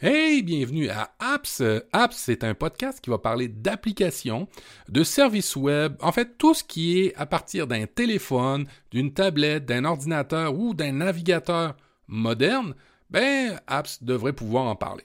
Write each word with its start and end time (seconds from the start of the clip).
Hey, 0.00 0.42
bienvenue 0.44 0.90
à 0.90 1.10
Apps. 1.18 1.60
Apps, 1.92 2.16
c'est 2.16 2.44
un 2.44 2.54
podcast 2.54 3.00
qui 3.00 3.10
va 3.10 3.18
parler 3.18 3.48
d'applications, 3.48 4.46
de 4.88 5.02
services 5.02 5.56
web, 5.56 5.96
en 6.00 6.12
fait 6.12 6.38
tout 6.38 6.54
ce 6.54 6.62
qui 6.62 7.00
est 7.00 7.16
à 7.16 7.26
partir 7.26 7.66
d'un 7.66 7.86
téléphone, 7.86 8.66
d'une 8.92 9.12
tablette, 9.12 9.66
d'un 9.66 9.84
ordinateur 9.84 10.56
ou 10.56 10.72
d'un 10.72 10.92
navigateur 10.92 11.76
moderne, 12.06 12.76
ben 13.10 13.60
Apps 13.66 14.04
devrait 14.04 14.34
pouvoir 14.34 14.66
en 14.66 14.76
parler. 14.76 15.02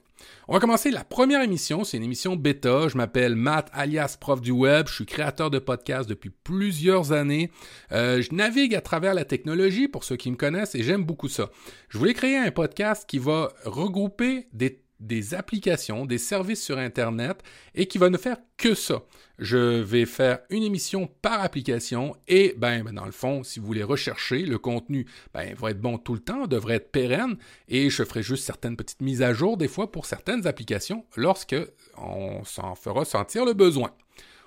On 0.48 0.54
va 0.54 0.60
commencer 0.60 0.92
la 0.92 1.04
première 1.04 1.42
émission, 1.42 1.84
c'est 1.84 1.98
une 1.98 2.04
émission 2.04 2.36
bêta. 2.36 2.88
Je 2.88 2.96
m'appelle 2.96 3.36
Matt 3.36 3.70
alias 3.74 4.18
prof 4.20 4.42
du 4.42 4.52
web, 4.52 4.88
je 4.88 4.94
suis 4.94 5.06
créateur 5.08 5.50
de 5.50 5.58
podcasts 5.58 6.08
depuis 6.08 6.30
plusieurs 6.30 7.12
années. 7.14 7.50
Euh, 7.92 8.22
je 8.22 8.34
navigue 8.34 8.76
à 8.76 8.82
travers 8.82 9.16
la 9.16 9.26
technologie 9.26 9.88
pour 9.88 10.04
ceux 10.04 10.18
qui 10.18 10.30
me 10.30 10.36
connaissent 10.36 10.76
et 10.76 10.84
j'aime 10.84 11.04
beaucoup 11.04 11.30
ça. 11.30 11.50
Je 11.90 11.98
voulais 11.98 12.14
créer 12.14 12.38
un 12.38 12.52
podcast 12.52 13.06
qui 13.08 13.18
va 13.18 13.52
regrouper 13.66 14.48
des 14.54 14.83
des 15.04 15.34
applications, 15.34 16.06
des 16.06 16.18
services 16.18 16.64
sur 16.64 16.78
Internet 16.78 17.44
et 17.76 17.88
qui 17.88 17.98
va 17.98 18.10
ne 18.10 18.18
faire 18.18 18.38
que 18.58 18.74
ça. 18.74 19.04
Je 19.40 19.82
vais 19.82 20.06
faire 20.06 20.40
une 20.50 20.64
émission 20.64 21.10
par 21.22 21.42
application 21.42 22.16
et, 22.28 22.56
ben, 22.58 22.84
ben, 22.84 22.94
dans 22.94 23.06
le 23.06 23.12
fond, 23.12 23.44
si 23.44 23.60
vous 23.60 23.66
voulez 23.66 23.84
rechercher, 23.84 24.46
le 24.46 24.58
contenu 24.58 25.06
ben, 25.34 25.54
va 25.56 25.72
être 25.72 25.82
bon 25.82 25.98
tout 25.98 26.14
le 26.14 26.20
temps, 26.20 26.48
devrait 26.48 26.76
être 26.76 26.92
pérenne 26.92 27.38
et 27.68 27.90
je 27.90 28.04
ferai 28.04 28.24
juste 28.24 28.46
certaines 28.46 28.78
petites 28.78 29.02
mises 29.02 29.22
à 29.22 29.34
jour 29.34 29.58
des 29.58 29.68
fois 29.68 29.92
pour 29.92 30.06
certaines 30.06 30.48
applications 30.48 31.06
lorsqu'on 31.16 32.44
s'en 32.46 32.76
fera 32.76 33.06
sentir 33.06 33.46
le 33.46 33.54
besoin. 33.54 33.92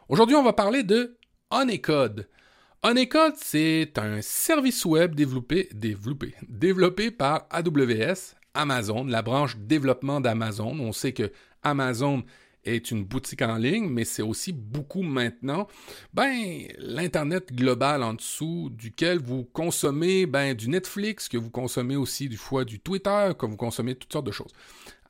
Aujourd'hui, 0.08 0.36
on 0.36 0.44
va 0.44 0.52
parler 0.52 0.82
de 0.82 1.16
Honeycode. 1.50 2.28
Honeycode, 2.82 3.34
c'est 3.36 3.98
un 3.98 4.22
service 4.22 4.84
web 4.84 5.14
développé, 5.14 5.68
développé, 5.74 6.34
développé 6.48 7.10
par 7.10 7.46
AWS 7.50 8.36
Amazon, 8.56 9.04
la 9.04 9.22
branche 9.22 9.56
développement 9.58 10.20
d'Amazon. 10.20 10.78
On 10.80 10.92
sait 10.92 11.12
que 11.12 11.30
Amazon 11.62 12.24
est 12.64 12.90
une 12.90 13.04
boutique 13.04 13.42
en 13.42 13.56
ligne, 13.56 13.88
mais 13.88 14.04
c'est 14.04 14.22
aussi 14.22 14.52
beaucoup 14.52 15.02
maintenant, 15.02 15.68
ben, 16.12 16.66
l'Internet 16.78 17.52
global 17.52 18.02
en 18.02 18.14
dessous, 18.14 18.70
duquel 18.72 19.18
vous 19.18 19.44
consommez, 19.44 20.26
ben, 20.26 20.54
du 20.54 20.68
Netflix, 20.68 21.28
que 21.28 21.36
vous 21.36 21.50
consommez 21.50 21.96
aussi 21.96 22.28
du 22.28 22.36
fois 22.36 22.64
du 22.64 22.80
Twitter, 22.80 23.32
que 23.38 23.46
vous 23.46 23.56
consommez 23.56 23.94
toutes 23.94 24.12
sortes 24.12 24.26
de 24.26 24.32
choses. 24.32 24.52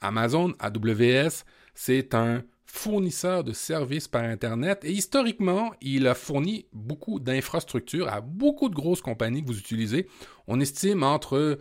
Amazon, 0.01 0.53
AWS, 0.59 1.45
c'est 1.75 2.15
un 2.15 2.43
fournisseur 2.67 3.43
de 3.43 3.53
services 3.53 4.09
par 4.09 4.25
Internet 4.25 4.85
et 4.85 4.91
historiquement, 4.91 5.73
il 5.81 6.07
a 6.07 6.15
fourni 6.15 6.67
beaucoup 6.73 7.21
d'infrastructures 7.21 8.09
à 8.09 8.21
beaucoup 8.21 8.69
de 8.69 8.75
grosses 8.75 9.01
compagnies 9.01 9.43
que 9.43 9.47
vous 9.47 9.59
utilisez. 9.59 10.09
On 10.47 10.61
estime 10.61 11.03
entre 11.03 11.59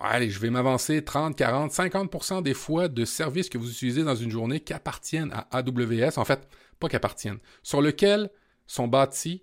allez, 0.00 0.30
je 0.30 0.38
vais 0.38 0.50
m'avancer 0.50 1.04
30, 1.04 1.36
40, 1.36 1.72
50% 1.72 2.42
des 2.42 2.54
fois 2.54 2.88
de 2.88 3.04
services 3.04 3.48
que 3.48 3.58
vous 3.58 3.70
utilisez 3.70 4.04
dans 4.04 4.14
une 4.14 4.30
journée 4.30 4.60
qui 4.60 4.72
appartiennent 4.72 5.32
à 5.32 5.58
AWS, 5.58 6.18
en 6.18 6.24
fait, 6.24 6.48
pas 6.78 6.88
qu'appartiennent, 6.88 7.38
sur 7.62 7.80
lesquels 7.82 8.30
sont 8.66 8.88
bâtis 8.88 9.42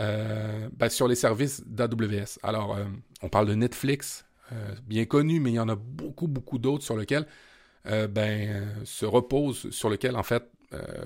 euh, 0.00 0.68
ben, 0.72 0.88
sur 0.88 1.06
les 1.06 1.14
services 1.14 1.62
d'AWS. 1.66 2.38
Alors, 2.42 2.76
euh, 2.76 2.84
on 3.22 3.28
parle 3.28 3.46
de 3.46 3.54
Netflix, 3.54 4.24
euh, 4.52 4.74
bien 4.86 5.04
connu, 5.04 5.40
mais 5.40 5.50
il 5.50 5.54
y 5.54 5.60
en 5.60 5.68
a 5.68 5.76
beaucoup, 5.76 6.26
beaucoup 6.26 6.58
d'autres 6.58 6.84
sur 6.84 6.96
lesquels 6.96 7.26
ben, 7.84 8.66
se 8.84 9.04
reposent, 9.04 9.68
sur 9.68 9.90
lesquels, 9.90 10.16
en 10.16 10.22
fait, 10.22 10.42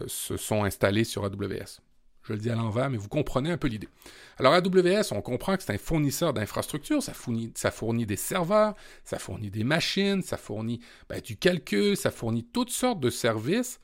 se 0.06 0.36
sont 0.36 0.62
installés 0.62 1.02
sur 1.02 1.24
AWS. 1.24 1.80
Je 2.28 2.34
le 2.34 2.38
dis 2.40 2.50
à 2.50 2.54
l'envers, 2.54 2.90
mais 2.90 2.98
vous 2.98 3.08
comprenez 3.08 3.50
un 3.50 3.56
peu 3.56 3.68
l'idée. 3.68 3.88
Alors 4.36 4.52
AWS, 4.52 5.12
on 5.12 5.22
comprend 5.22 5.56
que 5.56 5.62
c'est 5.62 5.72
un 5.72 5.78
fournisseur 5.78 6.34
d'infrastructures, 6.34 7.02
ça 7.02 7.14
fournit, 7.14 7.52
ça 7.54 7.70
fournit 7.70 8.04
des 8.04 8.16
serveurs, 8.16 8.74
ça 9.02 9.18
fournit 9.18 9.48
des 9.50 9.64
machines, 9.64 10.20
ça 10.20 10.36
fournit 10.36 10.80
ben, 11.08 11.22
du 11.22 11.38
calcul, 11.38 11.96
ça 11.96 12.10
fournit 12.10 12.44
toutes 12.44 12.68
sortes 12.68 13.00
de 13.00 13.08
services, 13.08 13.80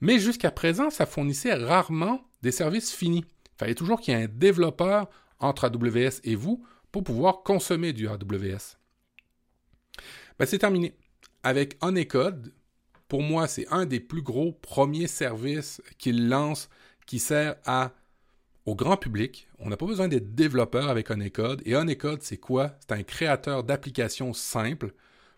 mais 0.00 0.20
jusqu'à 0.20 0.52
présent, 0.52 0.90
ça 0.90 1.04
fournissait 1.04 1.52
rarement 1.52 2.22
des 2.42 2.52
services 2.52 2.92
finis. 2.92 3.24
Il 3.26 3.58
fallait 3.58 3.74
toujours 3.74 4.00
qu'il 4.00 4.14
y 4.14 4.16
ait 4.16 4.22
un 4.22 4.28
développeur 4.28 5.10
entre 5.40 5.64
AWS 5.64 6.20
et 6.22 6.36
vous 6.36 6.64
pour 6.92 7.02
pouvoir 7.02 7.42
consommer 7.42 7.92
du 7.92 8.06
AWS. 8.06 8.76
Ben, 10.38 10.46
c'est 10.46 10.58
terminé. 10.58 10.94
Avec 11.42 11.76
Honeycode, 11.80 12.54
pour 13.08 13.22
moi, 13.22 13.48
c'est 13.48 13.66
un 13.72 13.84
des 13.84 13.98
plus 13.98 14.22
gros 14.22 14.52
premiers 14.52 15.08
services 15.08 15.82
qu'il 15.98 16.28
lance 16.28 16.68
qui 17.06 17.18
sert 17.18 17.56
à, 17.66 17.92
au 18.66 18.74
grand 18.74 18.96
public. 18.96 19.48
On 19.58 19.68
n'a 19.68 19.76
pas 19.76 19.86
besoin 19.86 20.08
d'être 20.08 20.34
développeur 20.34 20.88
avec 20.88 21.10
Honeycode. 21.10 21.62
Et 21.64 21.74
Honeycode, 21.74 22.22
c'est 22.22 22.38
quoi? 22.38 22.72
C'est 22.80 22.92
un 22.92 23.02
créateur 23.02 23.64
d'applications 23.64 24.32
simples 24.32 24.92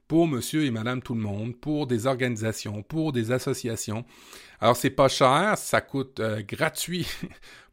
pour 0.09 0.27
monsieur 0.27 0.65
et 0.65 0.71
madame 0.71 1.01
tout 1.01 1.15
le 1.15 1.23
monde, 1.23 1.57
pour 1.57 1.87
des 1.87 2.07
organisations, 2.07 2.83
pour 2.83 3.13
des 3.13 3.33
associations. 3.33 4.05
Alors, 4.61 4.77
c'est 4.77 4.91
pas 4.91 5.09
cher, 5.09 5.57
ça 5.57 5.81
coûte 5.81 6.21
euh, 6.21 6.43
gratuit 6.43 7.07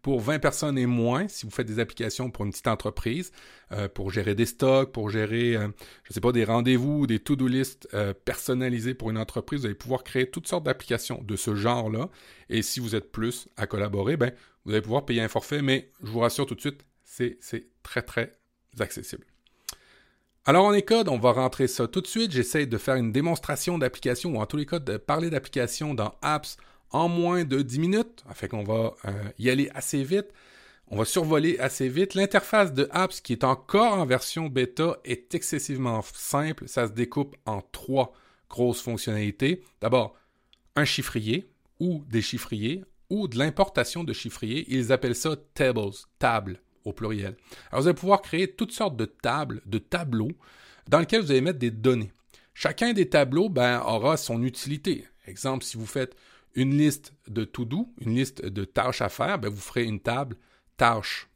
pour 0.01 0.21
20 0.21 0.39
personnes 0.39 0.77
et 0.77 0.85
moins 0.85 1.27
si 1.27 1.45
vous 1.45 1.51
faites 1.51 1.67
des 1.67 1.79
applications 1.79 2.31
pour 2.31 2.45
une 2.45 2.51
petite 2.51 2.67
entreprise, 2.67 3.31
euh, 3.71 3.87
pour 3.87 4.11
gérer 4.11 4.35
des 4.35 4.45
stocks, 4.45 4.91
pour 4.91 5.09
gérer, 5.09 5.55
euh, 5.55 5.67
je 6.03 6.13
sais 6.13 6.21
pas, 6.21 6.31
des 6.31 6.43
rendez-vous, 6.43 7.07
des 7.07 7.19
to-do 7.19 7.47
list 7.47 7.87
personnalisés 8.25 8.93
pour 8.93 9.09
une 9.09 9.17
entreprise. 9.17 9.61
Vous 9.61 9.65
allez 9.65 9.75
pouvoir 9.75 10.03
créer 10.03 10.29
toutes 10.29 10.47
sortes 10.47 10.63
d'applications 10.63 11.21
de 11.23 11.35
ce 11.35 11.55
genre-là. 11.55 12.09
Et 12.49 12.61
si 12.61 12.79
vous 12.79 12.95
êtes 12.95 13.11
plus 13.11 13.47
à 13.57 13.67
collaborer, 13.67 14.17
ben, 14.17 14.31
vous 14.65 14.71
allez 14.71 14.81
pouvoir 14.81 15.05
payer 15.05 15.21
un 15.21 15.27
forfait, 15.27 15.61
mais 15.61 15.91
je 16.03 16.09
vous 16.09 16.19
rassure 16.19 16.45
tout 16.45 16.55
de 16.55 16.61
suite, 16.61 16.85
c'est 17.03 17.39
très, 17.83 18.01
très 18.01 18.31
accessible. 18.79 19.25
Alors 20.45 20.65
en 20.65 20.81
Code, 20.81 21.09
on 21.09 21.19
va 21.19 21.31
rentrer 21.31 21.67
ça 21.67 21.87
tout 21.87 22.01
de 22.01 22.07
suite. 22.07 22.31
J'essaie 22.31 22.65
de 22.65 22.77
faire 22.77 22.95
une 22.95 23.11
démonstration 23.11 23.77
d'application, 23.77 24.35
ou 24.35 24.39
en 24.39 24.45
tous 24.45 24.57
les 24.57 24.65
cas 24.65 24.79
de 24.79 24.97
parler 24.97 25.29
d'application 25.29 25.93
dans 25.93 26.15
Apps 26.21 26.57
en 26.91 27.09
moins 27.09 27.43
de 27.43 27.61
10 27.61 27.79
minutes. 27.79 28.23
Fait 28.33 28.47
qu'on 28.47 28.63
va 28.63 28.93
euh, 29.05 29.11
y 29.37 29.49
aller 29.49 29.69
assez 29.73 30.03
vite. 30.03 30.27
On 30.91 30.97
va 30.97 31.05
survoler 31.05 31.59
assez 31.59 31.87
vite. 31.87 32.15
L'interface 32.15 32.73
de 32.73 32.87
Apps, 32.91 33.21
qui 33.21 33.33
est 33.33 33.43
encore 33.43 33.93
en 33.93 34.05
version 34.05 34.47
bêta, 34.47 34.97
est 35.05 35.35
excessivement 35.35 36.01
simple. 36.13 36.67
Ça 36.67 36.87
se 36.87 36.93
découpe 36.93 37.35
en 37.45 37.61
trois 37.61 38.13
grosses 38.49 38.81
fonctionnalités. 38.81 39.63
D'abord, 39.81 40.15
un 40.75 40.85
chiffrier 40.85 41.51
ou 41.79 42.03
des 42.09 42.21
chiffriers 42.21 42.83
ou 43.09 43.27
de 43.27 43.37
l'importation 43.37 44.03
de 44.03 44.13
chiffriers. 44.13 44.65
Ils 44.67 44.91
appellent 44.91 45.15
ça 45.15 45.35
tables, 45.53 45.91
tables 46.17 46.59
au 46.85 46.93
pluriel. 46.93 47.35
Alors, 47.71 47.81
vous 47.81 47.87
allez 47.87 47.95
pouvoir 47.95 48.21
créer 48.21 48.51
toutes 48.51 48.71
sortes 48.71 48.97
de 48.97 49.05
tables, 49.05 49.61
de 49.65 49.77
tableaux, 49.77 50.31
dans 50.87 50.99
lesquels 50.99 51.21
vous 51.21 51.31
allez 51.31 51.41
mettre 51.41 51.59
des 51.59 51.71
données. 51.71 52.11
Chacun 52.53 52.93
des 52.93 53.09
tableaux 53.09 53.49
ben, 53.49 53.81
aura 53.85 54.17
son 54.17 54.43
utilité. 54.43 55.05
Exemple, 55.27 55.63
si 55.63 55.77
vous 55.77 55.85
faites 55.85 56.15
une 56.55 56.77
liste 56.77 57.13
de 57.27 57.43
to-do, 57.45 57.93
une 58.01 58.15
liste 58.15 58.45
de 58.45 58.65
tâches 58.65 59.01
à 59.01 59.09
faire, 59.09 59.39
ben, 59.39 59.49
vous 59.49 59.61
ferez 59.61 59.83
une 59.83 59.99
table 59.99 60.37
tâches. 60.77 61.27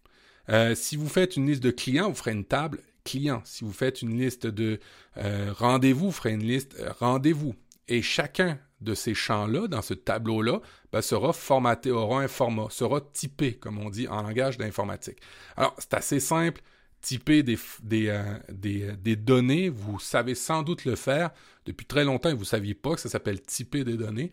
Euh, 0.49 0.75
si 0.75 0.95
vous 0.95 1.07
faites 1.07 1.37
une 1.37 1.47
liste 1.47 1.63
de 1.63 1.71
clients, 1.71 2.09
vous 2.09 2.15
ferez 2.15 2.31
une 2.31 2.45
table 2.45 2.79
clients. 3.03 3.41
Si 3.45 3.63
vous 3.63 3.73
faites 3.73 4.01
une 4.01 4.17
liste 4.17 4.47
de 4.47 4.79
euh, 5.17 5.53
rendez-vous, 5.55 6.07
vous 6.07 6.11
ferez 6.11 6.31
une 6.31 6.43
liste 6.43 6.75
euh, 6.79 6.91
rendez-vous. 6.99 7.55
Et 7.87 8.01
chacun 8.01 8.59
de 8.81 8.93
ces 8.93 9.13
champs-là, 9.13 9.67
dans 9.67 9.81
ce 9.81 9.93
tableau-là, 9.93 10.61
ben, 10.91 11.01
sera 11.01 11.33
formaté, 11.33 11.91
aura 11.91 12.21
un 12.21 12.27
format, 12.27 12.67
sera 12.69 13.01
typé, 13.01 13.53
comme 13.53 13.77
on 13.77 13.89
dit 13.89 14.07
en 14.07 14.21
langage 14.23 14.57
d'informatique. 14.57 15.19
Alors, 15.55 15.75
c'est 15.77 15.93
assez 15.93 16.19
simple. 16.19 16.61
Typer 17.01 17.43
des, 17.43 17.57
des, 17.81 18.93
des, 18.95 19.15
données, 19.17 19.67
vous 19.67 19.99
savez 19.99 20.35
sans 20.35 20.63
doute 20.63 20.85
le 20.85 20.95
faire 20.95 21.31
depuis 21.65 21.85
très 21.85 22.05
longtemps 22.05 22.31
vous 22.31 22.39
ne 22.39 22.45
saviez 22.45 22.73
pas 22.73 22.95
que 22.95 23.01
ça 23.01 23.09
s'appelle 23.09 23.41
typer 23.41 23.83
des 23.83 23.97
données. 23.97 24.31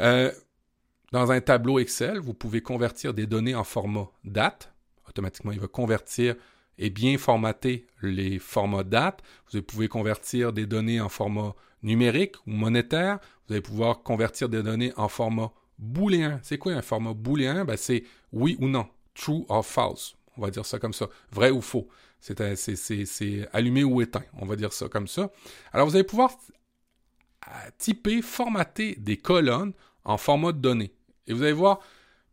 Euh, 0.00 0.30
dans 1.12 1.30
un 1.30 1.40
tableau 1.40 1.78
Excel, 1.78 2.18
vous 2.18 2.34
pouvez 2.34 2.60
convertir 2.60 3.14
des 3.14 3.26
données 3.26 3.54
en 3.54 3.64
format 3.64 4.08
date. 4.24 4.72
Automatiquement, 5.08 5.52
il 5.52 5.60
va 5.60 5.68
convertir 5.68 6.34
et 6.78 6.90
bien 6.90 7.18
formater 7.18 7.86
les 8.02 8.38
formats 8.38 8.82
date. 8.82 9.22
Vous 9.52 9.62
pouvez 9.62 9.88
convertir 9.88 10.52
des 10.52 10.66
données 10.66 11.00
en 11.00 11.08
format 11.08 11.54
numérique 11.82 12.36
ou 12.46 12.50
monétaire. 12.50 13.18
Vous 13.46 13.54
allez 13.54 13.62
pouvoir 13.62 14.02
convertir 14.02 14.48
des 14.48 14.62
données 14.62 14.92
en 14.96 15.08
format 15.08 15.52
booléen. 15.78 16.40
C'est 16.42 16.58
quoi 16.58 16.72
un 16.72 16.82
format 16.82 17.14
booléen? 17.14 17.64
Ben, 17.64 17.76
c'est 17.76 18.04
oui 18.32 18.56
ou 18.60 18.68
non, 18.68 18.86
true 19.14 19.44
or 19.48 19.64
false. 19.64 20.16
On 20.36 20.42
va 20.42 20.50
dire 20.50 20.66
ça 20.66 20.78
comme 20.78 20.92
ça. 20.92 21.08
Vrai 21.30 21.50
ou 21.50 21.60
faux. 21.60 21.88
C'est 22.18 23.48
allumé 23.52 23.84
ou 23.84 24.00
éteint. 24.00 24.24
On 24.40 24.46
va 24.46 24.56
dire 24.56 24.72
ça 24.72 24.88
comme 24.88 25.06
ça. 25.06 25.30
Alors, 25.72 25.86
vous 25.86 25.94
allez 25.94 26.04
pouvoir 26.04 26.32
euh, 27.48 27.70
typer, 27.78 28.22
formater 28.22 28.96
des 28.96 29.16
colonnes 29.16 29.72
en 30.04 30.16
format 30.16 30.52
de 30.52 30.58
données. 30.58 30.92
Et 31.26 31.32
vous 31.32 31.42
allez 31.42 31.52
voir, 31.52 31.80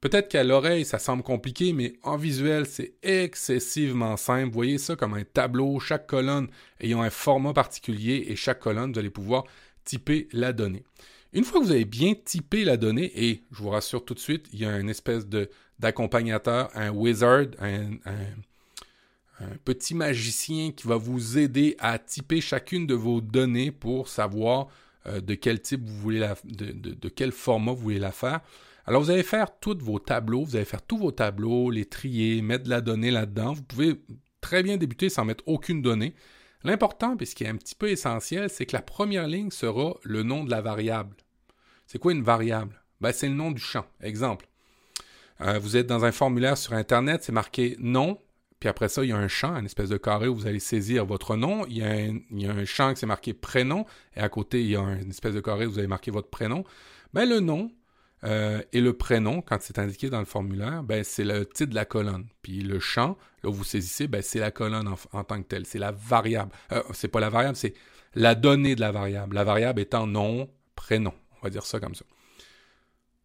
Peut-être 0.02 0.30
qu'à 0.30 0.44
l'oreille, 0.44 0.84
ça 0.84 0.98
semble 0.98 1.22
compliqué, 1.22 1.74
mais 1.74 1.94
en 2.02 2.18
visuel, 2.18 2.66
c'est 2.66 2.96
excessivement 3.04 4.18
simple. 4.18 4.48
Vous 4.48 4.54
voyez 4.54 4.80
ça 4.80 4.96
comme 4.96 5.14
un 5.14 5.24
tableau, 5.24 5.80
chaque 5.80 6.08
colonne 6.08 6.48
ayant 6.80 7.04
un 7.04 7.12
format 7.12 7.54
particulier 7.54 8.26
et 8.28 8.36
chaque 8.36 8.60
colonne, 8.60 8.92
vous 8.92 9.00
allez 9.00 9.12
pouvoir 9.12 9.44
typer 9.86 10.28
la 10.32 10.54
donnée. 10.54 10.84
Une 11.34 11.44
fois 11.44 11.60
que 11.60 11.66
vous 11.66 11.72
avez 11.72 11.86
bien 11.86 12.16
typé 12.16 12.66
la 12.66 12.78
donnée, 12.78 13.12
et 13.16 13.44
je 13.52 13.58
vous 13.60 13.70
rassure 13.70 14.04
tout 14.04 14.16
de 14.16 14.20
suite, 14.20 14.48
il 14.52 14.60
y 14.60 14.66
a 14.66 14.80
une 14.80 14.90
espèce 14.90 15.28
d'accompagnateur, 15.78 16.72
un 16.74 16.90
wizard, 16.90 17.46
un, 17.60 17.92
un 19.40 19.56
petit 19.64 19.94
magicien 19.94 20.72
qui 20.72 20.88
va 20.88 20.96
vous 20.96 21.38
aider 21.38 21.76
à 21.78 22.00
typer 22.00 22.42
chacune 22.42 22.88
de 22.88 22.96
vos 22.96 23.22
données 23.22 23.72
pour 23.72 24.08
savoir 24.08 24.68
euh, 25.08 25.22
de 25.22 25.34
quel 25.34 25.62
type 25.62 25.82
vous 25.84 25.98
voulez 25.98 26.20
la, 26.20 26.36
de, 26.44 27.10
quel 27.10 27.32
format 27.32 27.72
vous 27.72 27.82
voulez 27.82 28.00
la 28.00 28.12
faire. 28.12 28.42
Alors, 28.86 29.02
vous 29.02 29.12
allez 29.12 29.24
faire 29.24 29.60
tous 29.60 29.78
vos 29.80 30.00
tableaux, 30.00 30.44
vous 30.44 30.56
allez 30.56 30.66
faire 30.66 30.82
tous 30.82 30.98
vos 30.98 31.12
tableaux, 31.12 31.70
les 31.70 31.86
trier, 31.86 32.42
mettre 32.42 32.66
de 32.66 32.70
la 32.70 32.82
donnée 32.82 33.12
là-dedans. 33.12 33.54
Vous 33.54 33.64
pouvez 33.64 34.02
très 34.42 34.64
bien 34.64 34.78
débuter 34.78 35.10
sans 35.10 35.26
mettre 35.26 35.44
aucune 35.48 35.82
donnée. 35.82 36.16
L'important, 36.64 37.16
puis 37.16 37.26
ce 37.26 37.36
qui 37.36 37.44
est 37.44 37.48
un 37.48 37.58
petit 37.58 37.76
peu 37.76 37.90
essentiel, 37.90 38.50
c'est 38.50 38.66
que 38.66 38.76
la 38.76 38.82
première 38.82 39.28
ligne 39.28 39.52
sera 39.52 39.96
le 40.04 40.24
nom 40.24 40.44
de 40.44 40.52
la 40.52 40.62
variable. 40.62 41.16
C'est 41.88 42.00
quoi 42.00 42.12
une 42.12 42.24
variable? 42.24 42.82
Ben, 43.02 43.12
c'est 43.12 43.28
le 43.28 43.34
nom 43.34 43.52
du 43.52 43.62
champ. 43.62 43.86
Exemple. 44.02 44.48
Euh, 45.42 45.58
vous 45.58 45.76
êtes 45.76 45.88
dans 45.88 46.06
un 46.06 46.12
formulaire 46.12 46.58
sur 46.58 46.74
Internet, 46.74 47.24
c'est 47.24 47.32
marqué 47.32 47.76
nom, 47.80 48.20
puis 48.62 48.70
après 48.70 48.90
ça, 48.90 49.04
il 49.04 49.10
y 49.10 49.12
a 49.12 49.18
un 49.18 49.28
champ, 49.28 49.56
une 49.58 49.66
espèce 49.66 49.90
de 49.90 49.98
carré 49.98 50.28
où 50.28 50.36
vous 50.36 50.46
allez 50.46 50.60
saisir 50.60 51.04
votre 51.04 51.36
nom. 51.36 51.66
Il 51.66 51.80
y 51.80 51.84
a 51.84 52.52
un, 52.52 52.66
champ 52.66 52.94
qui 52.94 53.00
c'est 53.00 53.08
marqué 53.08 53.34
prénom, 53.34 53.88
et 54.16 54.20
à 54.20 54.30
côté, 54.30 54.62
il 54.62 54.70
y 54.70 54.76
a 54.76 54.82
une 54.82 55.10
espèce 55.10 55.34
de 55.34 55.40
carré 55.40 55.66
où 55.66 55.72
vous 55.72 55.80
allez 55.80 55.88
marquer 55.88 56.12
votre 56.12 56.30
prénom. 56.30 56.64
Ben, 57.12 57.28
le 57.28 57.40
nom 57.40 57.72
euh, 58.24 58.62
et 58.72 58.80
le 58.80 58.94
prénom, 58.94 59.42
quand 59.42 59.58
c'est 59.62 59.80
indiqué 59.80 60.12
dans 60.12 60.20
le 60.20 60.26
formulaire, 60.26 60.84
ben, 60.84 61.04
c'est 61.04 61.24
le 61.24 61.44
titre 61.44 61.72
de 61.72 61.76
la 61.76 61.86
colonne. 61.86 62.28
Puis 62.44 62.62
le 62.62 62.80
champ, 62.80 63.18
là 63.44 63.50
où 63.50 63.54
vous 63.54 63.64
saisissez, 63.64 64.08
ben, 64.08 64.22
c'est 64.22 64.40
la 64.40 64.52
colonne 64.52 64.94
en, 65.12 65.24
tant 65.24 65.42
que 65.42 65.48
telle. 65.48 65.66
C'est 65.66 65.80
la 65.80 65.92
variable. 65.92 66.52
Euh, 66.72 66.84
c'est 66.94 67.08
pas 67.08 67.20
la 67.20 67.32
variable, 67.32 67.56
c'est 67.56 67.74
la 68.14 68.36
donnée 68.36 68.76
de 68.76 68.82
la 68.82 68.92
variable. 68.92 69.34
La 69.34 69.44
variable 69.44 69.82
étant 69.82 70.06
nom, 70.06 70.48
prénom. 70.76 71.16
On 71.40 71.48
va 71.48 71.50
dire 71.50 71.66
ça 71.66 71.80
comme 71.80 71.96
ça. 71.96 72.06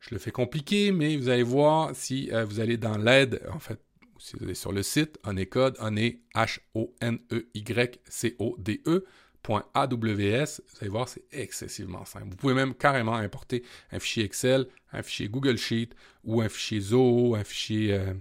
Je 0.01 0.15
le 0.15 0.19
fais 0.19 0.31
compliqué, 0.31 0.93
mais 0.93 1.15
vous 1.19 1.29
allez 1.29 1.43
voir 1.43 1.91
si 1.95 2.31
euh, 2.33 2.47
vous 2.47 2.59
allez 2.59 2.79
dans 2.79 2.97
l'aide, 2.97 3.43
en 3.53 3.59
fait, 3.59 3.79
si 4.19 4.37
vous 4.37 4.45
allez 4.45 4.55
sur 4.55 4.73
le 4.73 4.83
site, 4.83 5.19
on 5.25 5.37
est 5.37 5.47
code, 5.47 5.77
on 5.81 5.97
est 5.97 6.21
H-O-N-E-Y-C-O-D-E. 6.35 7.17
.aws, 9.49 9.97
vous 9.97 10.79
allez 10.81 10.89
voir, 10.89 11.09
c'est 11.09 11.23
excessivement 11.31 12.05
simple. 12.05 12.27
Vous 12.31 12.37
pouvez 12.37 12.55
même 12.55 12.75
carrément 12.75 13.15
importer 13.15 13.63
un 13.93 14.01
fichier 14.01 14.25
Excel, 14.25 14.67
un 14.93 15.03
fichier 15.03 15.29
Google 15.29 15.57
Sheet 15.57 15.91
ou 16.25 16.41
un 16.41 16.49
fichier 16.49 16.81
Zoho, 16.81 17.37
un 17.37 17.45
fichier 17.45 17.95
euh, 17.95 18.13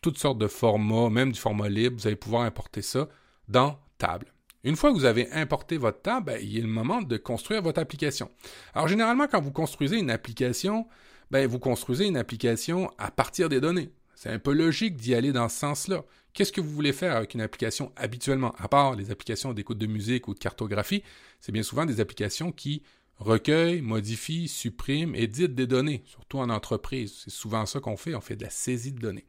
toutes 0.00 0.18
sortes 0.18 0.38
de 0.38 0.46
formats, 0.46 1.10
même 1.10 1.32
du 1.32 1.40
format 1.40 1.68
libre. 1.68 1.96
Vous 1.98 2.06
allez 2.06 2.16
pouvoir 2.16 2.42
importer 2.44 2.80
ça 2.80 3.08
dans 3.48 3.78
Table. 3.98 4.32
Une 4.64 4.76
fois 4.76 4.90
que 4.90 4.96
vous 4.96 5.04
avez 5.04 5.30
importé 5.32 5.76
votre 5.76 6.00
table, 6.00 6.26
ben, 6.26 6.40
il 6.42 6.56
est 6.56 6.62
le 6.62 6.68
moment 6.68 7.02
de 7.02 7.16
construire 7.18 7.60
votre 7.60 7.80
application. 7.80 8.30
Alors 8.74 8.88
généralement, 8.88 9.26
quand 9.28 9.40
vous 9.40 9.52
construisez 9.52 9.98
une 9.98 10.10
application, 10.10 10.86
ben, 11.30 11.46
vous 11.46 11.58
construisez 11.58 12.06
une 12.06 12.16
application 12.16 12.90
à 12.96 13.10
partir 13.10 13.50
des 13.50 13.60
données. 13.60 13.90
C'est 14.16 14.30
un 14.30 14.38
peu 14.38 14.52
logique 14.52 14.96
d'y 14.96 15.14
aller 15.14 15.32
dans 15.32 15.48
ce 15.48 15.58
sens-là. 15.58 16.04
Qu'est-ce 16.32 16.52
que 16.52 16.60
vous 16.60 16.70
voulez 16.70 16.92
faire 16.92 17.16
avec 17.16 17.34
une 17.34 17.40
application 17.40 17.92
habituellement, 17.96 18.54
à 18.58 18.68
part 18.68 18.96
les 18.96 19.10
applications 19.10 19.52
d'écoute 19.52 19.78
de 19.78 19.86
musique 19.86 20.26
ou 20.28 20.34
de 20.34 20.38
cartographie, 20.38 21.02
c'est 21.40 21.52
bien 21.52 21.62
souvent 21.62 21.86
des 21.86 22.00
applications 22.00 22.50
qui 22.50 22.82
recueillent, 23.18 23.82
modifient, 23.82 24.48
suppriment, 24.48 25.14
éditent 25.14 25.54
des 25.54 25.66
données, 25.66 26.02
surtout 26.06 26.38
en 26.38 26.50
entreprise. 26.50 27.22
C'est 27.24 27.30
souvent 27.30 27.66
ça 27.66 27.80
qu'on 27.80 27.96
fait, 27.96 28.14
on 28.14 28.20
fait 28.20 28.36
de 28.36 28.42
la 28.42 28.50
saisie 28.50 28.92
de 28.92 28.98
données. 28.98 29.26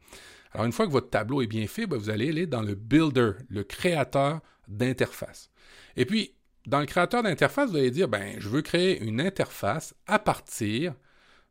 Alors 0.52 0.66
une 0.66 0.72
fois 0.72 0.86
que 0.86 0.92
votre 0.92 1.10
tableau 1.10 1.42
est 1.42 1.46
bien 1.46 1.66
fait, 1.66 1.86
ben, 1.86 1.96
vous 1.96 2.10
allez 2.10 2.30
aller 2.30 2.46
dans 2.46 2.62
le 2.62 2.74
builder, 2.74 3.32
le 3.48 3.62
créateur 3.62 4.40
d'interface. 4.68 5.50
Et 5.96 6.06
puis, 6.06 6.32
dans 6.66 6.80
le 6.80 6.86
créateur 6.86 7.22
d'interface, 7.22 7.70
vous 7.70 7.76
allez 7.76 7.90
dire, 7.90 8.08
ben, 8.08 8.34
je 8.38 8.48
veux 8.48 8.62
créer 8.62 9.00
une 9.00 9.20
interface 9.20 9.94
à 10.06 10.18
partir 10.18 10.94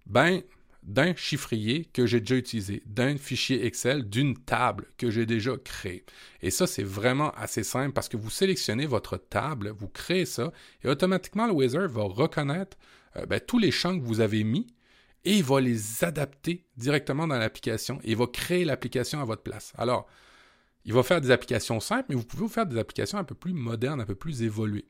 ben, 0.06 0.42
d'un 0.86 1.16
chiffrier 1.16 1.86
que 1.86 2.06
j'ai 2.06 2.20
déjà 2.20 2.36
utilisé, 2.36 2.84
d'un 2.86 3.18
fichier 3.18 3.66
Excel, 3.66 4.08
d'une 4.08 4.38
table 4.38 4.86
que 4.98 5.10
j'ai 5.10 5.26
déjà 5.26 5.58
créée. 5.58 6.06
Et 6.42 6.52
ça, 6.52 6.68
c'est 6.68 6.84
vraiment 6.84 7.32
assez 7.32 7.64
simple 7.64 7.94
parce 7.94 8.08
que 8.08 8.18
vous 8.18 8.30
sélectionnez 8.30 8.86
votre 8.86 9.18
table, 9.18 9.70
vous 9.70 9.88
créez 9.88 10.26
ça, 10.26 10.52
et 10.84 10.88
automatiquement, 10.88 11.48
le 11.48 11.54
Wizard 11.54 11.90
va 11.90 12.04
reconnaître 12.04 12.78
euh, 13.18 13.26
ben, 13.26 13.40
tous 13.40 13.58
les 13.58 13.72
champs 13.72 13.98
que 13.98 14.06
vous 14.06 14.20
avez 14.20 14.44
mis 14.44 14.68
et 15.24 15.38
il 15.38 15.44
va 15.44 15.60
les 15.60 16.04
adapter 16.04 16.66
directement 16.78 17.28
dans 17.28 17.38
l'application 17.40 18.00
et 18.04 18.12
il 18.12 18.18
va 18.18 18.28
créer 18.28 18.64
l'application 18.64 19.20
à 19.20 19.26
votre 19.26 19.42
place. 19.42 19.74
Alors, 19.78 20.08
il 20.86 20.94
va 20.94 21.02
faire 21.02 21.20
des 21.20 21.31
applications 21.31 21.80
simples, 21.80 22.06
mais 22.10 22.16
vous 22.16 22.26
pouvez 22.26 22.48
faire 22.48 22.68
des 22.68 22.78
applications 22.78 23.18
un 23.18 23.24
peu 23.24 23.34
plus 23.34 23.54
modernes, 23.54 24.02
un 24.02 24.06
peu 24.06 24.14
plus 24.14 24.44
évoluées. 24.44 24.86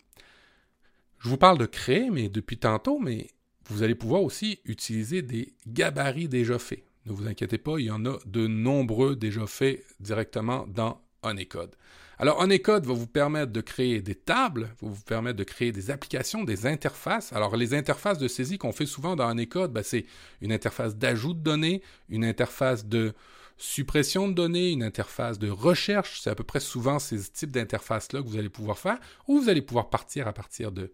Je 1.19 1.29
vous 1.29 1.37
parle 1.37 1.57
de 1.57 1.65
créer, 1.65 2.09
mais 2.09 2.27
depuis 2.27 2.57
tantôt, 2.57 2.99
mais 2.99 3.27
vous 3.69 3.83
allez 3.83 3.95
pouvoir 3.95 4.23
aussi 4.23 4.59
utiliser 4.65 5.21
des 5.21 5.53
gabarits 5.67 6.27
déjà 6.27 6.59
faits. 6.59 6.83
Ne 7.05 7.13
vous 7.13 7.27
inquiétez 7.27 7.57
pas, 7.57 7.77
il 7.77 7.85
y 7.85 7.91
en 7.91 8.05
a 8.05 8.17
de 8.25 8.47
nombreux 8.47 9.15
déjà 9.15 9.45
faits 9.45 9.83
directement 9.99 10.65
dans 10.67 11.01
Honeycode. 11.21 11.75
Alors, 12.17 12.39
Honeycode 12.39 12.85
va 12.85 12.93
vous 12.93 13.07
permettre 13.07 13.51
de 13.51 13.59
créer 13.59 14.01
des 14.01 14.15
tables, 14.15 14.73
va 14.81 14.87
vous 14.87 15.03
permettre 15.03 15.37
de 15.37 15.43
créer 15.43 15.71
des 15.71 15.91
applications, 15.91 16.43
des 16.43 16.65
interfaces. 16.65 17.33
Alors, 17.33 17.57
les 17.57 17.73
interfaces 17.73 18.17
de 18.17 18.27
saisie 18.27 18.57
qu'on 18.57 18.71
fait 18.71 18.85
souvent 18.85 19.15
dans 19.17 19.29
Honeycode, 19.29 19.73
ben, 19.73 19.83
c'est 19.83 20.05
une 20.41 20.53
interface 20.53 20.95
d'ajout 20.95 21.33
de 21.33 21.41
données, 21.41 21.81
une 22.07 22.23
interface 22.23 22.85
de 22.85 23.13
suppression 23.57 24.29
de 24.29 24.33
données, 24.33 24.71
une 24.71 24.83
interface 24.83 25.39
de 25.39 25.49
recherche. 25.49 26.21
C'est 26.21 26.29
à 26.29 26.35
peu 26.35 26.43
près 26.43 26.61
souvent 26.61 26.99
ces 26.99 27.21
types 27.21 27.51
d'interfaces-là 27.51 28.21
que 28.21 28.27
vous 28.27 28.37
allez 28.37 28.49
pouvoir 28.49 28.79
faire, 28.79 28.99
ou 29.27 29.41
vous 29.41 29.49
allez 29.49 29.61
pouvoir 29.61 29.89
partir 29.89 30.27
à 30.27 30.33
partir 30.33 30.71
de 30.71 30.93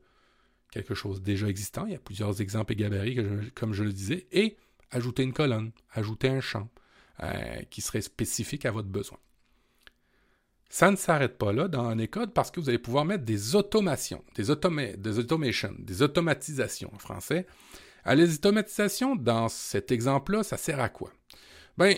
quelque 0.72 0.96
chose 0.96 1.22
déjà 1.22 1.48
existant. 1.48 1.86
Il 1.86 1.92
y 1.92 1.96
a 1.96 2.00
plusieurs 2.00 2.42
exemples 2.42 2.74
et 2.74 2.76
gabarits, 2.76 3.20
comme 3.54 3.74
je 3.74 3.84
le 3.84 3.94
disais, 3.94 4.28
et 4.32 4.58
ajouter 4.90 5.24
une 5.24 5.34
colonne, 5.34 5.72
ajouter 5.92 6.30
un 6.30 6.42
champ 6.42 6.70
euh, 7.22 7.62
qui 7.70 7.82
serait 7.82 8.02
spécifique 8.02 8.66
à 8.66 8.72
votre 8.72 8.90
besoin. 8.90 9.20
Ça 10.70 10.90
ne 10.90 10.96
s'arrête 10.96 11.38
pas 11.38 11.52
là 11.52 11.68
dans 11.68 11.92
Honeycode 11.92 12.34
parce 12.34 12.50
que 12.50 12.62
vous 12.62 12.70
allez 12.70 12.80
pouvoir 12.80 13.04
mettre 13.04 13.26
des 13.26 13.56
automations, 13.56 14.24
des, 14.36 14.44
des 14.98 15.20
automations, 15.20 15.76
des 15.78 16.02
automatisations 16.02 16.94
en 16.96 16.98
français. 16.98 17.46
Les 18.06 18.36
automatisations, 18.36 19.16
dans 19.16 19.50
cet 19.50 19.92
exemple-là, 19.92 20.44
ça 20.44 20.58
sert 20.58 20.80
à 20.80 20.90
quoi? 20.90 21.12
Ben, 21.78 21.98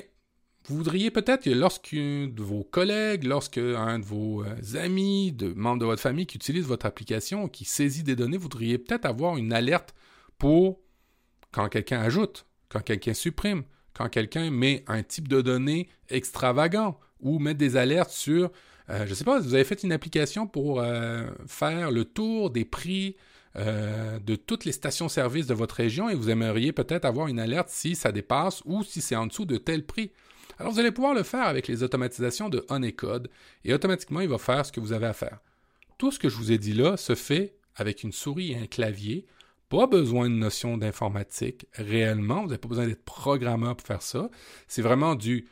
vous 0.67 0.77
voudriez 0.77 1.11
peut-être 1.11 1.43
que 1.43 1.49
lorsqu'un 1.49 2.27
de 2.27 2.41
vos 2.41 2.63
collègues, 2.63 3.25
lorsqu'un 3.25 3.99
de 3.99 4.05
vos 4.05 4.43
euh, 4.43 4.81
amis, 4.81 5.33
de 5.33 5.53
membres 5.53 5.79
de 5.79 5.85
votre 5.85 6.01
famille 6.01 6.25
qui 6.25 6.37
utilise 6.37 6.65
votre 6.65 6.85
application, 6.85 7.49
qui 7.49 7.65
saisit 7.65 8.03
des 8.03 8.15
données, 8.15 8.37
vous 8.37 8.43
voudriez 8.43 8.77
peut-être 8.77 9.05
avoir 9.05 9.35
une 9.35 9.51
alerte 9.51 9.93
pour 10.37 10.79
quand 11.51 11.67
quelqu'un 11.67 11.99
ajoute, 11.99 12.45
quand 12.69 12.79
quelqu'un 12.79 13.13
supprime, 13.13 13.63
quand 13.93 14.07
quelqu'un 14.07 14.51
met 14.51 14.85
un 14.87 15.03
type 15.03 15.27
de 15.27 15.41
données 15.41 15.89
extravagant 16.09 16.97
ou 17.19 17.39
mettre 17.39 17.59
des 17.59 17.75
alertes 17.75 18.11
sur, 18.11 18.49
euh, 18.89 19.05
je 19.05 19.09
ne 19.09 19.15
sais 19.15 19.25
pas, 19.25 19.41
vous 19.41 19.55
avez 19.55 19.65
fait 19.65 19.83
une 19.83 19.91
application 19.91 20.47
pour 20.47 20.79
euh, 20.79 21.27
faire 21.45 21.91
le 21.91 22.05
tour 22.05 22.49
des 22.49 22.65
prix 22.65 23.15
de 23.55 24.35
toutes 24.35 24.65
les 24.65 24.71
stations-service 24.71 25.45
de 25.45 25.53
votre 25.53 25.75
région 25.75 26.09
et 26.09 26.15
vous 26.15 26.31
aimeriez 26.31 26.71
peut-être 26.71 27.05
avoir 27.05 27.27
une 27.27 27.37
alerte 27.37 27.69
si 27.69 27.95
ça 27.95 28.11
dépasse 28.11 28.63
ou 28.65 28.83
si 28.83 28.99
c'est 28.99 29.15
en 29.15 29.27
dessous 29.27 29.45
de 29.45 29.57
tel 29.57 29.85
prix. 29.85 30.11
Alors 30.63 30.71
vous 30.71 30.79
allez 30.79 30.91
pouvoir 30.91 31.13
le 31.13 31.23
faire 31.23 31.45
avec 31.45 31.67
les 31.67 31.83
automatisations 31.83 32.47
de 32.47 32.65
Honeycode 32.69 33.29
et 33.65 33.73
automatiquement 33.73 34.21
il 34.21 34.29
va 34.29 34.37
faire 34.37 34.65
ce 34.65 34.71
que 34.71 34.79
vous 34.79 34.93
avez 34.93 35.07
à 35.07 35.11
faire. 35.11 35.39
Tout 35.97 36.09
ce 36.09 36.17
que 36.17 36.29
je 36.29 36.37
vous 36.37 36.53
ai 36.53 36.57
dit 36.57 36.71
là 36.71 36.95
se 36.95 37.15
fait 37.15 37.57
avec 37.75 38.01
une 38.01 38.13
souris 38.13 38.53
et 38.53 38.57
un 38.57 38.65
clavier. 38.65 39.25
Pas 39.67 39.87
besoin 39.87 40.29
de 40.29 40.35
notion 40.35 40.77
d'informatique 40.77 41.65
réellement. 41.73 42.43
Vous 42.43 42.47
n'avez 42.47 42.59
pas 42.59 42.69
besoin 42.69 42.87
d'être 42.87 43.03
programmeur 43.03 43.75
pour 43.75 43.85
faire 43.85 44.01
ça. 44.01 44.29
C'est 44.69 44.81
vraiment 44.81 45.15
du 45.15 45.49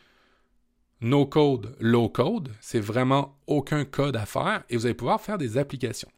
no 1.02 1.26
code, 1.26 1.76
low 1.82 2.08
code. 2.08 2.50
C'est 2.62 2.80
vraiment 2.80 3.38
aucun 3.48 3.84
code 3.84 4.16
à 4.16 4.26
faire 4.26 4.64
et 4.70 4.78
vous 4.78 4.86
allez 4.86 4.96
pouvoir 4.96 5.20
faire 5.20 5.38
des 5.38 5.58
applications. 5.58 6.10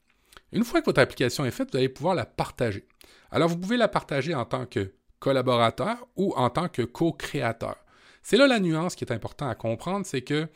Une 0.51 0.63
fois 0.63 0.81
que 0.81 0.85
votre 0.85 1.01
application 1.01 1.45
est 1.45 1.51
faite, 1.51 1.71
vous 1.71 1.77
allez 1.77 1.89
pouvoir 1.89 2.13
la 2.13 2.27
partager. 2.27 2.85
Alors 3.31 3.49
vous 3.49 3.57
pouvez 3.57 3.77
la 3.77 3.87
partager 3.87 4.35
en 4.35 4.45
tant 4.45 4.67
que 4.67 4.93
collaborateur 5.17 6.07
ou 6.15 6.35
en 6.35 6.51
tant 6.51 6.69
que 6.69 6.83
co-créateur. 6.83 7.82
C'est 8.23 8.37
là 8.37 8.47
la 8.47 8.59
nuance 8.59 8.95
qui 8.95 9.03
est 9.03 9.11
importante 9.11 9.51
à 9.51 9.55
comprendre, 9.55 10.05
c'est 10.05 10.21
que 10.21 10.47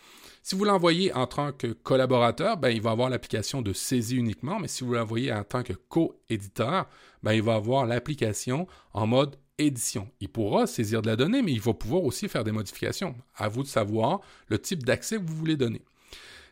si 0.41 0.55
vous 0.55 0.63
l'envoyez 0.63 1.13
en 1.13 1.27
tant 1.27 1.51
que 1.51 1.67
collaborateur, 1.67 2.55
ben, 2.55 2.69
il 2.69 2.81
va 2.81 2.91
avoir 2.91 3.09
l'application 3.09 3.61
de 3.61 3.73
saisie 3.73 4.15
uniquement, 4.15 4.59
mais 4.59 4.69
si 4.69 4.85
vous 4.85 4.93
l'envoyez 4.93 5.33
en 5.33 5.43
tant 5.43 5.61
que 5.61 5.73
co-éditeur, 5.73 6.87
ben, 7.21 7.33
il 7.33 7.41
va 7.41 7.55
avoir 7.55 7.85
l'application 7.85 8.67
en 8.93 9.07
mode 9.07 9.35
édition. 9.57 10.09
Il 10.21 10.29
pourra 10.29 10.65
saisir 10.65 11.01
de 11.01 11.07
la 11.07 11.17
donnée, 11.17 11.41
mais 11.41 11.51
il 11.51 11.59
va 11.59 11.73
pouvoir 11.73 12.03
aussi 12.03 12.29
faire 12.29 12.45
des 12.45 12.53
modifications. 12.53 13.15
À 13.35 13.49
vous 13.49 13.63
de 13.63 13.67
savoir 13.67 14.21
le 14.47 14.59
type 14.59 14.83
d'accès 14.83 15.17
que 15.17 15.23
vous 15.23 15.35
voulez 15.35 15.57
donner. 15.57 15.81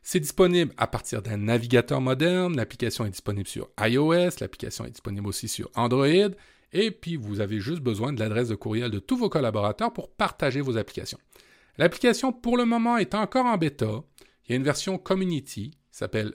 C'est 0.04 0.20
disponible 0.20 0.74
à 0.78 0.86
partir 0.86 1.22
d'un 1.22 1.38
navigateur 1.38 2.02
moderne. 2.02 2.56
L'application 2.56 3.06
est 3.06 3.10
disponible 3.10 3.48
sur 3.48 3.70
iOS. 3.80 4.32
L'application 4.40 4.86
est 4.86 4.92
disponible 4.92 5.28
aussi 5.28 5.48
sur 5.48 5.72
Android. 5.76 6.30
Et 6.77 6.91
puis, 6.91 7.15
vous 7.15 7.39
avez 7.39 7.62
juste 7.62 7.79
besoin 7.79 8.12
de 8.12 8.20
l'adresse 8.20 8.50
de 8.50 8.55
courriel 8.55 8.91
de 8.91 9.00
tous 9.00 9.15
vos 9.15 9.29
collaborateurs 9.29 9.94
pour 9.94 10.12
partager 10.12 10.60
vos 10.60 10.75
applications. 10.75 11.20
L'application, 11.77 12.34
pour 12.34 12.58
le 12.58 12.65
moment, 12.65 12.98
est 12.98 13.15
encore 13.15 13.46
en 13.46 13.58
bêta. 13.58 14.03
Il 14.44 14.51
y 14.51 14.53
a 14.53 14.58
une 14.58 14.63
version 14.63 14.98
Community, 14.98 15.72
s'appelle 15.89 16.34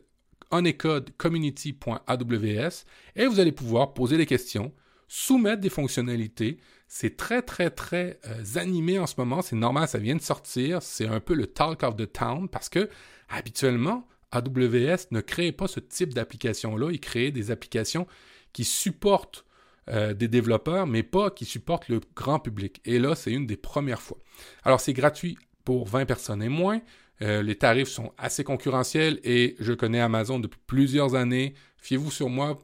honeycodecommunity.aws, 0.51 2.85
et 3.17 3.27
vous 3.27 3.39
allez 3.39 3.53
pouvoir 3.53 3.93
poser 3.93 4.17
des 4.17 4.25
questions, 4.25 4.73
soumettre 5.09 5.61
des 5.61 5.69
fonctionnalités. 5.69 6.57
C'est 6.89 7.19
très, 7.19 7.43
très, 7.43 7.69
très 7.69 8.19
euh, 8.27 8.59
animé 8.59 8.99
en 8.99 9.07
ce 9.07 9.17
moment. 9.19 9.43
C'est 9.43 9.57
normal, 9.57 9.89
ça 9.89 9.99
vient 9.99 10.17
de 10.17 10.23
sortir. 10.23 10.81
C'est 10.81 11.07
un 11.07 11.21
peu 11.21 11.35
le 11.35 11.49
talk 11.49 11.83
of 11.83 11.97
the 11.97 12.11
town 12.11 12.49
parce 12.49 12.71
que, 12.71 12.89
habituellement, 13.29 14.09
AWS 14.33 15.09
ne 15.11 15.21
crée 15.21 15.53
pas 15.53 15.69
ce 15.69 15.81
type 15.81 16.15
d'application-là. 16.15 16.93
Il 16.93 17.01
crée 17.01 17.31
des 17.31 17.51
applications 17.51 18.07
qui 18.55 18.65
supportent 18.65 19.45
euh, 19.93 20.15
des 20.15 20.29
développeurs, 20.29 20.87
mais 20.87 21.03
pas 21.03 21.31
qui 21.31 21.45
supportent 21.45 21.89
le 21.89 22.01
grand 22.15 22.39
public. 22.39 22.81
Et 22.85 23.01
là, 23.01 23.17
c'est 23.17 23.33
une 23.33 23.47
des 23.47 23.57
premières 23.57 24.01
fois. 24.01 24.19
Alors, 24.63 24.81
c'est 24.81 24.93
gratuit 24.93 25.37
pour 25.65 25.89
20 25.89 26.07
personnes 26.07 26.45
et 26.45 26.49
moins. 26.49 26.81
Euh, 27.23 27.43
les 27.43 27.57
tarifs 27.57 27.89
sont 27.89 28.13
assez 28.17 28.45
concurrentiels 28.45 29.19
et 29.25 29.57
je 29.59 29.73
connais 29.73 29.99
Amazon 29.99 30.39
depuis 30.39 30.61
plusieurs 30.65 31.17
années. 31.17 31.55
Fiez-vous 31.79 32.13
sur 32.13 32.29
moi 32.29 32.61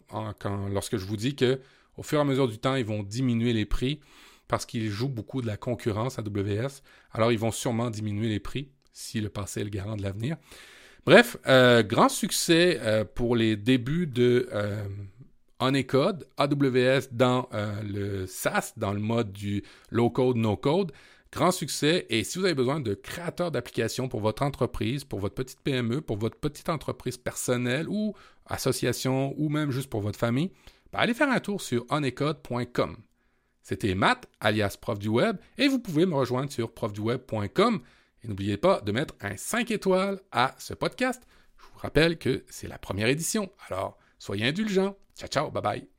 lorsque 0.70 0.98
je 0.98 1.04
vous 1.04 1.16
dis 1.16 1.34
que 1.34 1.58
au 1.96 2.04
fur 2.04 2.18
et 2.18 2.20
à 2.20 2.24
mesure 2.24 2.46
du 2.46 2.58
temps, 2.58 2.76
ils 2.76 2.84
vont 2.84 3.02
diminuer 3.02 3.52
les 3.52 3.66
prix 3.66 3.98
parce 4.46 4.64
qu'ils 4.64 4.88
jouent 4.88 5.08
beaucoup 5.08 5.42
de 5.42 5.48
la 5.48 5.56
concurrence 5.56 6.20
à 6.20 6.22
WS. 6.22 6.82
Alors, 7.10 7.32
ils 7.32 7.38
vont 7.38 7.50
sûrement 7.50 7.90
diminuer 7.90 8.28
les 8.28 8.40
prix 8.40 8.68
si 8.92 9.20
le 9.20 9.30
passé 9.30 9.62
est 9.62 9.64
le 9.64 9.70
garant 9.70 9.96
de 9.96 10.02
l'avenir. 10.02 10.36
Bref, 11.04 11.36
euh, 11.48 11.82
grand 11.82 12.08
succès 12.08 12.80
pour 13.16 13.34
les 13.34 13.56
débuts 13.56 14.06
de 14.06 14.48
Honeycode, 15.58 16.28
AWS 16.36 17.08
dans 17.12 17.48
le 17.82 18.26
SaaS, 18.26 18.72
dans 18.76 18.92
le 18.92 19.00
mode 19.00 19.32
du 19.32 19.62
low 19.90 20.10
code, 20.10 20.36
no 20.36 20.56
code. 20.56 20.92
Grand 21.32 21.50
succès. 21.50 22.06
Et 22.08 22.24
si 22.24 22.38
vous 22.38 22.44
avez 22.44 22.54
besoin 22.54 22.80
de 22.80 22.94
créateurs 22.94 23.50
d'applications 23.50 24.08
pour 24.08 24.20
votre 24.20 24.42
entreprise, 24.42 25.04
pour 25.04 25.18
votre 25.18 25.34
petite 25.34 25.60
PME, 25.60 26.00
pour 26.00 26.16
votre 26.16 26.38
petite 26.38 26.68
entreprise 26.68 27.18
personnelle 27.18 27.88
ou 27.88 28.14
association 28.46 29.34
ou 29.36 29.48
même 29.48 29.70
juste 29.70 29.90
pour 29.90 30.00
votre 30.00 30.18
famille, 30.18 30.50
ben, 30.92 31.00
allez 31.00 31.14
faire 31.14 31.30
un 31.30 31.40
tour 31.40 31.60
sur 31.60 31.84
onecode.com. 31.90 32.96
C'était 33.62 33.94
Matt, 33.94 34.28
alias 34.40 34.78
prof 34.80 34.98
du 34.98 35.08
web, 35.08 35.36
et 35.58 35.66
vous 35.66 35.80
pouvez 35.80 36.06
me 36.06 36.14
rejoindre 36.14 36.52
sur 36.52 36.72
profduweb.com. 36.72 37.80
Et 38.22 38.28
n'oubliez 38.28 38.56
pas 38.56 38.80
de 38.80 38.92
mettre 38.92 39.14
un 39.20 39.36
5 39.36 39.70
étoiles 39.72 40.20
à 40.30 40.54
ce 40.58 40.72
podcast. 40.72 41.22
Je 41.58 41.64
vous 41.64 41.78
rappelle 41.80 42.16
que 42.16 42.44
c'est 42.48 42.68
la 42.68 42.78
première 42.78 43.08
édition, 43.08 43.50
alors 43.68 43.98
soyez 44.18 44.48
indulgents. 44.48 44.96
Ciao, 45.14 45.28
ciao, 45.28 45.50
bye 45.50 45.62
bye. 45.62 45.95